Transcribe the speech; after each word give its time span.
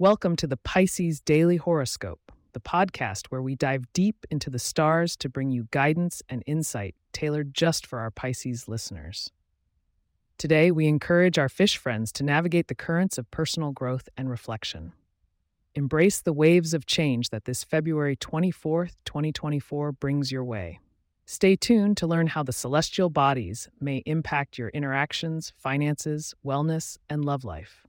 Welcome 0.00 0.36
to 0.36 0.46
the 0.46 0.56
Pisces 0.56 1.18
Daily 1.18 1.56
Horoscope, 1.56 2.30
the 2.52 2.60
podcast 2.60 3.26
where 3.30 3.42
we 3.42 3.56
dive 3.56 3.92
deep 3.92 4.24
into 4.30 4.48
the 4.48 4.60
stars 4.60 5.16
to 5.16 5.28
bring 5.28 5.50
you 5.50 5.66
guidance 5.72 6.22
and 6.28 6.44
insight 6.46 6.94
tailored 7.12 7.52
just 7.52 7.84
for 7.84 7.98
our 7.98 8.12
Pisces 8.12 8.68
listeners. 8.68 9.32
Today, 10.36 10.70
we 10.70 10.86
encourage 10.86 11.36
our 11.36 11.48
fish 11.48 11.76
friends 11.76 12.12
to 12.12 12.22
navigate 12.22 12.68
the 12.68 12.76
currents 12.76 13.18
of 13.18 13.28
personal 13.32 13.72
growth 13.72 14.08
and 14.16 14.30
reflection. 14.30 14.92
Embrace 15.74 16.20
the 16.20 16.32
waves 16.32 16.74
of 16.74 16.86
change 16.86 17.30
that 17.30 17.44
this 17.44 17.64
February 17.64 18.14
24th, 18.14 18.92
2024 19.04 19.90
brings 19.90 20.30
your 20.30 20.44
way. 20.44 20.78
Stay 21.26 21.56
tuned 21.56 21.96
to 21.96 22.06
learn 22.06 22.28
how 22.28 22.44
the 22.44 22.52
celestial 22.52 23.10
bodies 23.10 23.68
may 23.80 24.04
impact 24.06 24.58
your 24.58 24.68
interactions, 24.68 25.52
finances, 25.56 26.36
wellness, 26.46 26.98
and 27.10 27.24
love 27.24 27.42
life. 27.42 27.84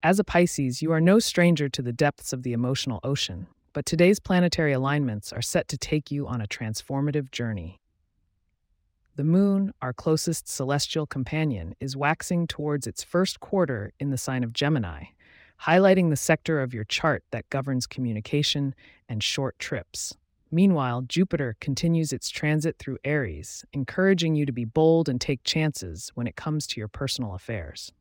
As 0.00 0.20
a 0.20 0.24
Pisces, 0.24 0.80
you 0.80 0.92
are 0.92 1.00
no 1.00 1.18
stranger 1.18 1.68
to 1.70 1.82
the 1.82 1.92
depths 1.92 2.32
of 2.32 2.44
the 2.44 2.52
emotional 2.52 3.00
ocean, 3.02 3.48
but 3.72 3.84
today's 3.84 4.20
planetary 4.20 4.72
alignments 4.72 5.32
are 5.32 5.42
set 5.42 5.66
to 5.68 5.76
take 5.76 6.12
you 6.12 6.28
on 6.28 6.40
a 6.40 6.46
transformative 6.46 7.32
journey. 7.32 7.80
The 9.16 9.24
moon, 9.24 9.72
our 9.82 9.92
closest 9.92 10.46
celestial 10.46 11.04
companion, 11.04 11.74
is 11.80 11.96
waxing 11.96 12.46
towards 12.46 12.86
its 12.86 13.02
first 13.02 13.40
quarter 13.40 13.92
in 13.98 14.10
the 14.10 14.16
sign 14.16 14.44
of 14.44 14.52
Gemini, 14.52 15.06
highlighting 15.62 16.10
the 16.10 16.16
sector 16.16 16.62
of 16.62 16.72
your 16.72 16.84
chart 16.84 17.24
that 17.32 17.50
governs 17.50 17.88
communication 17.88 18.76
and 19.08 19.20
short 19.20 19.58
trips. 19.58 20.14
Meanwhile, 20.52 21.06
Jupiter 21.08 21.56
continues 21.58 22.12
its 22.12 22.30
transit 22.30 22.78
through 22.78 22.98
Aries, 23.02 23.64
encouraging 23.72 24.36
you 24.36 24.46
to 24.46 24.52
be 24.52 24.64
bold 24.64 25.08
and 25.08 25.20
take 25.20 25.42
chances 25.42 26.12
when 26.14 26.28
it 26.28 26.36
comes 26.36 26.68
to 26.68 26.80
your 26.80 26.86
personal 26.86 27.34
affairs. 27.34 27.92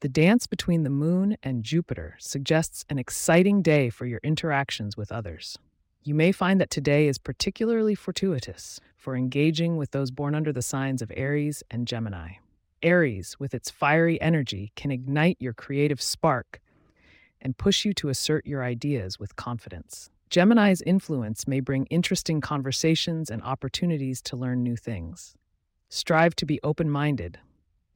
The 0.00 0.08
dance 0.08 0.46
between 0.46 0.84
the 0.84 0.90
moon 0.90 1.36
and 1.42 1.64
Jupiter 1.64 2.14
suggests 2.20 2.84
an 2.88 3.00
exciting 3.00 3.62
day 3.62 3.90
for 3.90 4.06
your 4.06 4.20
interactions 4.22 4.96
with 4.96 5.10
others. 5.10 5.58
You 6.04 6.14
may 6.14 6.30
find 6.30 6.60
that 6.60 6.70
today 6.70 7.08
is 7.08 7.18
particularly 7.18 7.96
fortuitous 7.96 8.78
for 8.96 9.16
engaging 9.16 9.76
with 9.76 9.90
those 9.90 10.12
born 10.12 10.36
under 10.36 10.52
the 10.52 10.62
signs 10.62 11.02
of 11.02 11.10
Aries 11.16 11.64
and 11.68 11.84
Gemini. 11.84 12.34
Aries, 12.80 13.40
with 13.40 13.54
its 13.54 13.70
fiery 13.70 14.20
energy, 14.20 14.70
can 14.76 14.92
ignite 14.92 15.36
your 15.40 15.52
creative 15.52 16.00
spark 16.00 16.60
and 17.40 17.58
push 17.58 17.84
you 17.84 17.92
to 17.94 18.08
assert 18.08 18.46
your 18.46 18.62
ideas 18.62 19.18
with 19.18 19.34
confidence. 19.34 20.10
Gemini's 20.30 20.82
influence 20.82 21.48
may 21.48 21.58
bring 21.58 21.86
interesting 21.86 22.40
conversations 22.40 23.30
and 23.30 23.42
opportunities 23.42 24.22
to 24.22 24.36
learn 24.36 24.62
new 24.62 24.76
things. 24.76 25.34
Strive 25.88 26.36
to 26.36 26.46
be 26.46 26.60
open 26.62 26.88
minded, 26.88 27.40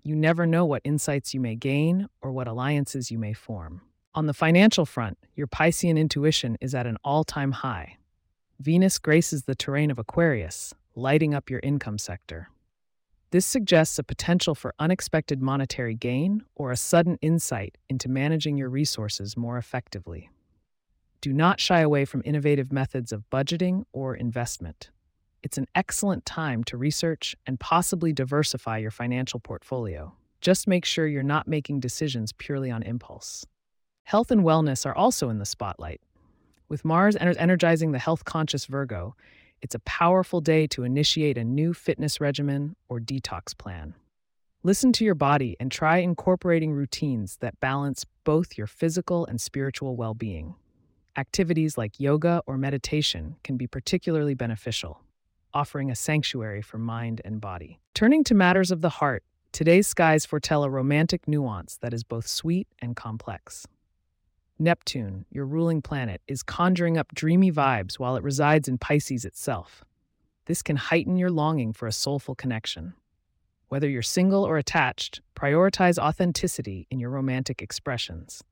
you 0.05 0.17
never 0.17 0.47
know 0.47 0.65
what 0.65 0.83
insights 0.85 1.33
you 1.33 1.41
may 1.41 1.55
gain 1.55 2.09
or 2.21 2.33
what 2.33 2.49
alliances 2.49 3.11
you 3.11 3.19
may 3.19 3.33
form. 3.33 3.83
On 4.15 4.27
the 4.27 4.35
financial 4.35 4.85
front, 4.85 5.17
your 5.35 5.47
Piscean 5.47 5.97
intuition 5.97 6.59
is 6.61 6.75
at 6.75 6.87
an 6.87 6.97
all 7.05 7.25
time 7.25 7.53
high. 7.53 7.97
Venus 8.59 8.99
graces 8.99 9.45
the 9.45 9.55
terrain 9.55 9.91
of 9.91 9.99
Aquarius, 9.99 10.75
lighting 10.95 11.35
up 11.35 11.49
your 11.49 11.61
income 11.61 11.99
sector. 11.99 12.49
This 13.31 13.47
suggests 13.47 13.99
a 13.99 14.05
potential 14.05 14.55
for 14.55 14.75
unexpected 14.79 15.41
monetary 15.41 15.95
gain 15.95 16.45
or 16.55 16.71
a 16.71 16.77
sudden 16.77 17.17
insight 17.23 17.79
into 17.89 18.09
managing 18.09 18.59
your 18.59 18.69
resources 18.69 19.37
more 19.37 19.57
effectively. 19.57 20.29
Do 21.23 21.33
not 21.33 21.61
shy 21.61 21.81
away 21.81 22.05
from 22.05 22.23
innovative 22.25 22.73
methods 22.73 23.13
of 23.13 23.31
budgeting 23.31 23.85
or 23.93 24.15
investment 24.15 24.91
it's 25.43 25.59
an 25.59 25.67
excellent 25.75 26.25
time 26.25 26.63
to 26.65 26.77
research 26.77 27.35
and 27.47 27.59
possibly 27.59 28.13
diversify 28.13 28.79
your 28.79 28.93
financial 28.93 29.41
portfolio. 29.41 30.13
Just 30.41 30.69
make 30.69 30.85
sure 30.85 31.07
you're 31.07 31.23
not 31.23 31.49
making 31.49 31.81
decisions 31.81 32.33
purely 32.33 32.71
on 32.71 32.83
impulse. 32.83 33.45
Health 34.05 34.31
and 34.31 34.43
wellness 34.43 34.87
are 34.87 34.95
also 34.95 35.29
in 35.29 35.39
the 35.39 35.47
spotlight. 35.47 36.01
With 36.69 36.85
Mars 36.85 37.17
energizing 37.17 37.93
the 37.93 37.99
health 37.99 38.25
conscious 38.25 38.67
Virgo, 38.67 39.17
it's 39.61 39.75
a 39.75 39.81
powerful 39.81 40.41
day 40.41 40.67
to 40.69 40.85
initiate 40.85 41.39
a 41.39 41.45
new 41.45 41.75
fitness 41.75 42.21
regimen 42.21 42.77
or 42.89 42.99
detox 42.99 43.57
plan. 43.57 43.95
Listen 44.63 44.93
to 44.93 45.05
your 45.05 45.15
body 45.17 45.57
and 45.59 45.73
try 45.73 45.99
incorporating 45.99 46.73
routines 46.73 47.37
that 47.41 47.59
balance 47.59 48.05
both 48.25 48.57
your 48.57 48.69
physical 48.69 49.27
and 49.27 49.41
spiritual 49.41 49.97
well 49.97 50.15
being. 50.15 50.55
Activities 51.17 51.77
like 51.77 52.01
yoga 52.01 52.43
or 52.47 52.57
meditation 52.57 53.37
can 53.43 53.57
be 53.57 53.67
particularly 53.67 54.35
beneficial 54.35 55.01
offering 55.55 55.91
a 55.91 55.95
sanctuary 55.95 56.63
for 56.63 56.79
mind 56.79 57.21
and 57.25 57.41
body. 57.41 57.79
Turning 57.95 58.25
to 58.25 58.35
matters 58.35 58.71
of 58.71 58.81
the 58.81 58.89
heart, 58.89 59.23
today's 59.53 59.87
skies 59.87 60.25
foretell 60.25 60.65
a 60.65 60.71
romantic 60.71 61.29
nuance 61.29 61.77
that 61.79 61.93
is 61.93 62.05
both 62.05 62.27
sweet 62.27 62.69
and 62.81 62.97
complex. 62.97 63.67
Neptune, 64.59 65.25
your 65.31 65.45
ruling 65.47 65.83
planet, 65.83 66.21
is 66.29 66.43
conjuring 66.43 66.97
up 66.97 67.15
dreamy 67.15 67.51
vibes 67.51 67.99
while 67.99 68.17
it 68.17 68.23
resides 68.23 68.69
in 68.69 68.79
Pisces 68.79 69.25
itself. 69.25 69.85
This 70.47 70.63
can 70.63 70.77
heighten 70.77 71.17
your 71.17 71.31
longing 71.31 71.73
for 71.73 71.87
a 71.87 71.93
soulful 71.93 72.35
connection. 72.35 72.95
Whether 73.69 73.89
you're 73.89 74.03
single 74.03 74.45
or 74.45 74.59
attached, 74.59 75.21
prioritize 75.35 75.99
authenticity 75.99 76.87
in 76.91 77.01
your 77.01 77.11
romantic 77.11 77.63
expressions. 77.63 78.45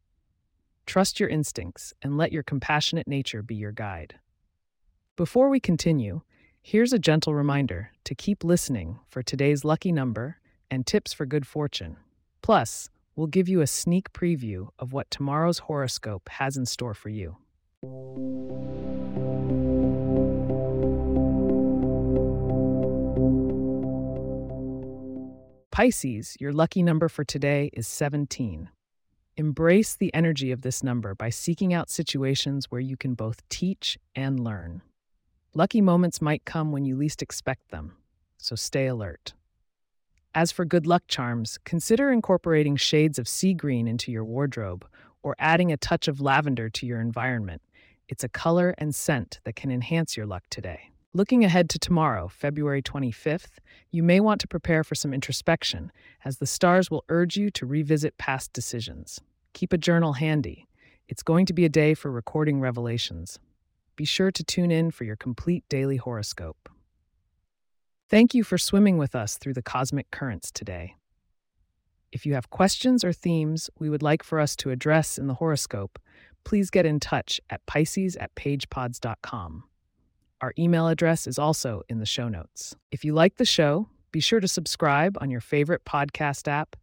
Trust 0.87 1.21
your 1.21 1.29
instincts 1.29 1.95
and 2.03 2.17
let 2.17 2.33
your 2.33 2.43
compassionate 2.43 3.07
nature 3.07 3.43
be 3.43 3.55
your 3.55 3.71
guide. 3.71 4.17
Before 5.17 5.49
we 5.49 5.61
continue, 5.61 6.23
Here's 6.63 6.93
a 6.93 6.99
gentle 6.99 7.35
reminder 7.35 7.91
to 8.05 8.15
keep 8.15 8.45
listening 8.45 9.01
for 9.09 9.23
today's 9.23 9.65
lucky 9.65 9.93
number 9.93 10.37
and 10.71 10.87
tips 10.87 11.13
for 11.13 11.25
good 11.25 11.47
fortune. 11.47 11.97
Plus, 12.43 12.91
we'll 13.17 13.27
give 13.29 13.49
you 13.49 13.63
a 13.63 13.67
sneak 13.67 14.13
preview 14.13 14.69
of 14.79 14.93
what 14.93 15.11
tomorrow's 15.11 15.61
horoscope 15.61 16.29
has 16.29 16.59
in 16.59 16.67
store 16.67 16.93
for 16.95 17.09
you. 17.09 17.39
Pisces, 25.73 26.37
your 26.39 26.53
lucky 26.53 26.83
number 26.83 27.09
for 27.09 27.25
today 27.25 27.71
is 27.73 27.89
17. 27.89 28.69
Embrace 29.37 29.97
the 29.97 30.13
energy 30.13 30.53
of 30.53 30.61
this 30.61 30.83
number 30.83 31.15
by 31.15 31.31
seeking 31.31 31.73
out 31.73 31.89
situations 31.89 32.67
where 32.71 32.83
you 32.83 32.99
can 32.99 33.15
both 33.15 33.49
teach 33.49 33.99
and 34.15 34.39
learn. 34.39 34.83
Lucky 35.53 35.81
moments 35.81 36.23
might 36.23 36.45
come 36.45 36.71
when 36.71 36.85
you 36.85 36.95
least 36.97 37.23
expect 37.23 37.73
them, 37.73 37.97
so 38.39 38.55
stay 38.55 38.87
alert. 38.87 39.35
As 40.33 40.53
for 40.53 40.65
good 40.65 40.87
luck 40.87 41.03
charms, 41.09 41.59
consider 41.65 42.13
incorporating 42.13 42.77
shades 42.77 43.19
of 43.19 43.27
sea 43.27 43.53
green 43.53 43.89
into 43.89 44.13
your 44.13 44.25
wardrobe 44.25 44.87
or 45.25 45.35
adding 45.41 45.73
a 45.73 45.77
touch 45.77 46.07
of 46.07 46.21
lavender 46.21 46.71
to 46.71 46.87
your 46.87 47.01
environment. 47.01 47.63
It's 48.09 48.23
a 48.23 48.29
color 48.29 48.77
and 48.79 48.95
scent 48.95 49.41
that 49.43 49.57
can 49.57 49.73
enhance 49.73 50.17
your 50.17 50.25
luck 50.25 50.45
today. 50.51 50.93
Looking 51.15 51.45
ahead 51.45 51.69
to 51.71 51.81
tomorrow, 51.81 52.29
February 52.29 52.81
25th, 52.81 53.59
you 53.91 54.05
may 54.05 54.21
want 54.21 54.41
to 54.43 54.47
prepare 54.47 54.85
for 54.85 54.95
some 54.95 55.13
introspection, 55.13 55.91
as 56.25 56.39
the 56.39 56.47
stars 56.47 56.93
will 56.93 57.05
urge 57.09 57.37
you 57.37 57.51
to 57.51 57.67
revisit 57.67 58.17
past 58.19 58.53
decisions. 58.53 59.21
Keep 59.53 59.73
a 59.73 59.79
journal 59.79 60.13
handy. 60.13 60.69
It's 61.09 61.25
going 61.25 61.47
to 61.47 61.53
be 61.53 61.65
a 61.65 61.69
day 61.69 61.95
for 61.95 62.13
recording 62.13 62.61
revelations. 62.61 63.41
Be 64.01 64.07
sure 64.07 64.31
to 64.31 64.43
tune 64.43 64.71
in 64.71 64.93
for 64.93 65.05
your 65.05 65.15
complete 65.15 65.63
daily 65.69 65.99
horoscope. 65.99 66.71
Thank 68.09 68.33
you 68.33 68.43
for 68.43 68.57
swimming 68.57 68.97
with 68.97 69.15
us 69.15 69.37
through 69.37 69.53
the 69.53 69.63
cosmic 69.63 70.11
currents 70.11 70.51
today. 70.51 70.95
If 72.11 72.25
you 72.25 72.33
have 72.33 72.49
questions 72.49 73.05
or 73.05 73.13
themes 73.13 73.69
we 73.79 73.91
would 73.91 74.03
like 74.03 74.23
for 74.23 74.41
us 74.41 74.57
to 74.57 74.71
address 74.71 75.19
in 75.19 75.27
the 75.27 75.35
horoscope, 75.35 75.99
please 76.45 76.71
get 76.71 76.87
in 76.87 76.99
touch 76.99 77.43
at 77.51 77.67
Pisces 77.67 78.17
at 78.17 78.35
pagepods.com. 78.37 79.65
Our 80.41 80.55
email 80.59 80.89
address 80.89 81.27
is 81.27 81.39
also 81.39 81.83
in 81.91 81.99
the 81.99 82.07
show 82.07 82.31
notes. 82.31 82.75
If 82.91 83.05
you 83.05 83.13
like 83.13 83.37
the 83.37 83.45
show, 83.45 83.91
be 84.13 84.21
sure 84.21 84.41
to 84.41 84.49
subscribe 84.49 85.19
on 85.21 85.31
your 85.31 85.43
favorite 85.43 85.85
podcast 85.85 86.49
app 86.49 86.75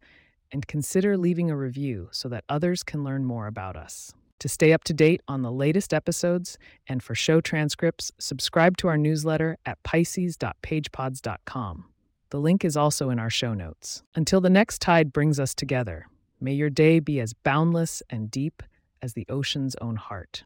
and 0.52 0.68
consider 0.68 1.16
leaving 1.16 1.50
a 1.50 1.56
review 1.56 2.10
so 2.12 2.28
that 2.28 2.44
others 2.48 2.84
can 2.84 3.02
learn 3.02 3.24
more 3.24 3.48
about 3.48 3.74
us. 3.74 4.14
To 4.40 4.48
stay 4.48 4.72
up 4.72 4.84
to 4.84 4.94
date 4.94 5.20
on 5.26 5.42
the 5.42 5.50
latest 5.50 5.92
episodes 5.92 6.58
and 6.86 7.02
for 7.02 7.16
show 7.16 7.40
transcripts, 7.40 8.12
subscribe 8.18 8.76
to 8.78 8.88
our 8.88 8.96
newsletter 8.96 9.58
at 9.66 9.82
pisces.pagepods.com. 9.82 11.84
The 12.30 12.40
link 12.40 12.64
is 12.64 12.76
also 12.76 13.10
in 13.10 13.18
our 13.18 13.30
show 13.30 13.54
notes. 13.54 14.04
Until 14.14 14.40
the 14.40 14.50
next 14.50 14.80
tide 14.80 15.12
brings 15.12 15.40
us 15.40 15.54
together, 15.54 16.06
may 16.40 16.52
your 16.52 16.70
day 16.70 17.00
be 17.00 17.18
as 17.20 17.32
boundless 17.32 18.00
and 18.10 18.30
deep 18.30 18.62
as 19.02 19.14
the 19.14 19.26
ocean's 19.28 19.74
own 19.80 19.96
heart. 19.96 20.44